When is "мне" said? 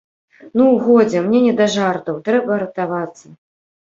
1.25-1.41